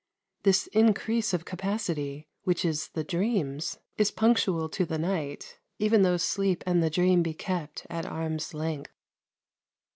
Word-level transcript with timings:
This 0.41 0.65
increase 0.73 1.31
of 1.31 1.45
capacity, 1.45 2.27
which 2.43 2.65
is 2.65 2.87
the 2.87 3.03
dream's, 3.03 3.77
is 3.99 4.09
punctual 4.09 4.67
to 4.67 4.83
the 4.83 4.97
night, 4.97 5.59
even 5.77 6.01
though 6.01 6.17
sleep 6.17 6.63
and 6.65 6.81
the 6.81 6.89
dream 6.89 7.21
be 7.21 7.35
kept 7.35 7.85
at 7.87 8.07
arm's 8.07 8.51
length. 8.55 8.89